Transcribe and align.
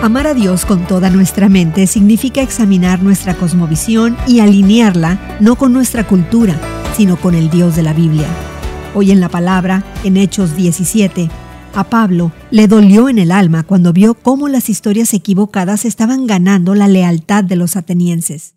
Amar 0.00 0.28
a 0.28 0.34
Dios 0.34 0.64
con 0.64 0.86
toda 0.86 1.10
nuestra 1.10 1.48
mente 1.48 1.88
significa 1.88 2.40
examinar 2.40 3.02
nuestra 3.02 3.34
cosmovisión 3.34 4.16
y 4.28 4.38
alinearla 4.38 5.38
no 5.40 5.56
con 5.56 5.72
nuestra 5.72 6.06
cultura, 6.06 6.56
sino 6.96 7.16
con 7.16 7.34
el 7.34 7.50
Dios 7.50 7.74
de 7.74 7.82
la 7.82 7.92
Biblia. 7.92 8.28
Hoy 8.94 9.10
en 9.10 9.18
la 9.18 9.28
palabra, 9.28 9.82
en 10.04 10.16
Hechos 10.16 10.54
17, 10.54 11.28
a 11.74 11.82
Pablo 11.82 12.30
le 12.52 12.68
dolió 12.68 13.08
en 13.08 13.18
el 13.18 13.32
alma 13.32 13.64
cuando 13.64 13.92
vio 13.92 14.14
cómo 14.14 14.46
las 14.46 14.68
historias 14.68 15.12
equivocadas 15.14 15.84
estaban 15.84 16.28
ganando 16.28 16.76
la 16.76 16.86
lealtad 16.86 17.42
de 17.42 17.56
los 17.56 17.74
atenienses. 17.74 18.54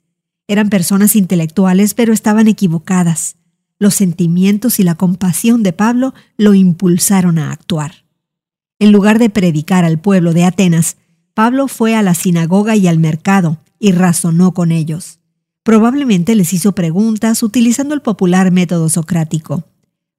Eran 0.48 0.70
personas 0.70 1.16
intelectuales, 1.16 1.96
pero 1.96 2.14
estaban 2.14 2.48
equivocadas. 2.48 3.38
Los 3.80 3.96
sentimientos 3.96 4.80
y 4.80 4.84
la 4.84 4.94
compasión 4.94 5.64
de 5.64 5.74
Pablo 5.74 6.14
lo 6.38 6.54
impulsaron 6.54 7.40
a 7.40 7.52
actuar. 7.52 8.06
En 8.78 8.92
lugar 8.92 9.18
de 9.18 9.32
predicar 9.32 9.86
al 9.86 10.00
pueblo 10.00 10.34
de 10.34 10.44
Atenas, 10.44 10.98
Pablo 11.34 11.68
fue 11.68 11.96
a 11.96 12.02
la 12.02 12.14
sinagoga 12.14 12.76
y 12.76 12.88
al 12.88 13.00
mercado 13.00 13.58
y 13.80 13.94
razonó 13.94 14.54
con 14.54 14.72
ellos. 14.72 15.20
Probablemente 15.64 16.36
les 16.36 16.54
hizo 16.54 16.74
preguntas 16.74 17.44
utilizando 17.44 17.94
el 17.94 18.02
popular 18.02 18.52
método 18.52 18.90
socrático. 18.90 19.64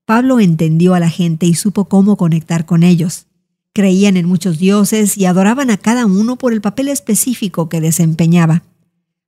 Pablo 0.04 0.40
entendió 0.40 0.94
a 0.94 1.00
la 1.00 1.10
gente 1.10 1.46
y 1.46 1.54
supo 1.54 1.86
cómo 1.86 2.16
conectar 2.16 2.64
con 2.64 2.82
ellos. 2.82 3.26
Creían 3.72 4.16
en 4.16 4.26
muchos 4.26 4.58
dioses 4.58 5.16
y 5.16 5.26
adoraban 5.26 5.70
a 5.70 5.76
cada 5.76 6.06
uno 6.06 6.36
por 6.36 6.52
el 6.52 6.60
papel 6.60 6.88
específico 6.88 7.68
que 7.68 7.80
desempeñaba. 7.80 8.62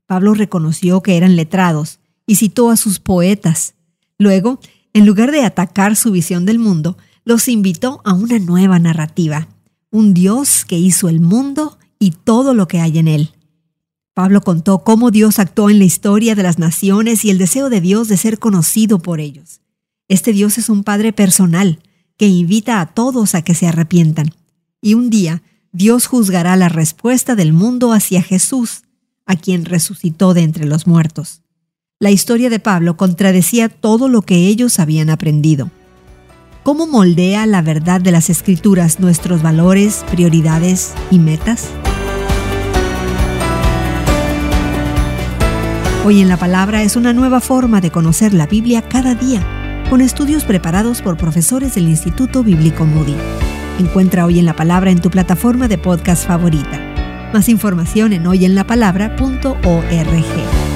Pablo 0.07 0.35
reconoció 0.35 1.03
que 1.03 1.17
eran 1.17 1.37
letrados 1.37 2.01
y 2.27 2.37
citó 2.37 2.71
a 2.71 2.77
sus 2.77 2.99
poetas. 3.01 3.75
Luego, 4.19 4.61
en 4.93 5.07
lugar 5.07 5.33
de 5.33 5.45
atacar 5.45 5.97
su 5.97 6.11
visión 6.11 6.47
del 6.47 6.59
mundo, 6.59 6.97
los 7.25 7.49
invitó 7.49 8.01
a 8.05 8.13
una 8.13 8.39
nueva 8.39 8.79
narrativa, 8.79 9.49
un 9.95 10.13
Dios 10.13 10.65
que 10.65 10.77
hizo 10.77 11.09
el 11.09 11.21
mundo 11.21 11.79
y 12.01 12.11
todo 12.11 12.53
lo 12.53 12.67
que 12.67 12.81
hay 12.81 12.99
en 12.99 13.07
él. 13.07 13.31
Pablo 14.13 14.41
contó 14.41 14.83
cómo 14.83 15.13
Dios 15.13 15.39
actuó 15.39 15.71
en 15.71 15.79
la 15.79 15.85
historia 15.85 16.35
de 16.35 16.43
las 16.43 16.59
naciones 16.59 17.25
y 17.25 17.31
el 17.31 17.39
deseo 17.39 17.71
de 17.71 17.81
Dios 17.81 18.09
de 18.09 18.17
ser 18.17 18.41
conocido 18.41 18.99
por 18.99 19.21
ellos. 19.21 19.61
Este 20.09 20.33
Dios 20.33 20.59
es 20.59 20.69
un 20.69 20.83
Padre 20.83 21.13
personal 21.13 21.79
que 22.17 22.27
invita 22.27 22.81
a 22.81 22.87
todos 22.87 23.37
a 23.37 23.43
que 23.43 23.55
se 23.55 23.69
arrepientan. 23.69 24.35
Y 24.83 24.95
un 24.95 25.11
día 25.11 25.45
Dios 25.71 26.09
juzgará 26.09 26.57
la 26.57 26.69
respuesta 26.69 27.37
del 27.37 27.53
mundo 27.53 27.93
hacia 27.93 28.21
Jesús, 28.21 28.83
a 29.27 29.37
quien 29.37 29.65
resucitó 29.65 30.35
de 30.35 30.43
entre 30.43 30.67
los 30.67 30.89
muertos. 30.89 31.43
La 32.01 32.11
historia 32.11 32.51
de 32.51 32.59
Pablo 32.59 32.97
contradecía 32.97 33.69
todo 33.69 34.09
lo 34.09 34.23
que 34.23 34.49
ellos 34.49 34.81
habían 34.81 35.09
aprendido. 35.09 35.71
¿Cómo 36.65 36.87
moldea 36.87 37.45
la 37.45 37.61
verdad 37.61 38.01
de 38.01 38.11
las 38.11 38.31
escrituras 38.31 38.99
nuestros 38.99 39.43
valores, 39.43 40.03
prioridades 40.11 40.95
y 41.11 41.19
metas? 41.19 41.69
Hoy 46.07 46.23
en 46.23 46.29
la 46.29 46.39
palabra 46.39 46.83
es 46.83 46.97
una 46.97 47.13
nueva 47.13 47.43
forma 47.43 47.83
de 47.83 47.91
conocer 47.91 48.33
la 48.33 48.47
Biblia 48.47 48.81
cada 48.81 49.15
día 49.15 49.43
con 49.91 50.01
estudios 50.01 50.45
preparados 50.45 51.03
por 51.03 51.19
profesores 51.19 51.75
del 51.75 51.87
Instituto 51.87 52.43
Bíblico 52.43 52.87
Moody. 52.87 53.17
Encuentra 53.79 54.25
Hoy 54.25 54.39
en 54.39 54.47
la 54.47 54.57
Palabra 54.57 54.91
en 54.91 55.03
tu 55.03 55.11
plataforma 55.11 55.69
de 55.69 55.77
podcast 55.77 56.27
favorita. 56.27 56.81
Más 57.35 57.51
información 57.51 58.15
en 58.15 58.27
hoyenlapalabra.org. 58.27 60.74